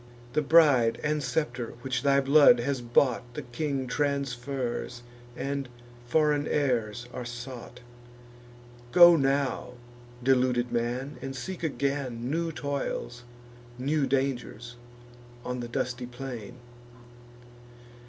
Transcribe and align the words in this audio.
The 0.33 0.41
bride 0.41 0.99
and 1.03 1.21
scepter 1.21 1.75
which 1.83 2.01
thy 2.01 2.21
blood 2.21 2.59
has 2.61 2.81
bought, 2.81 3.21
The 3.35 3.43
king 3.43 3.85
transfers; 3.85 5.03
and 5.37 5.69
foreign 6.07 6.47
heirs 6.47 7.07
are 7.13 7.23
sought. 7.23 7.81
Go 8.91 9.15
now, 9.15 9.73
deluded 10.23 10.71
man, 10.71 11.17
and 11.21 11.35
seek 11.35 11.61
again 11.61 12.31
New 12.31 12.51
toils, 12.51 13.25
new 13.77 14.07
dangers, 14.07 14.75
on 15.45 15.59
the 15.59 15.67
dusty 15.67 16.07
plain. 16.07 16.55